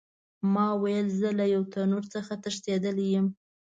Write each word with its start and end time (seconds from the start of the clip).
ما 0.53 0.67
ویل 0.81 1.07
زه 1.19 1.29
له 1.39 1.45
یو 1.53 1.63
تنور 1.73 2.03
څخه 2.13 2.33
تښتېدلی 2.43 3.07
یم. 3.15 3.27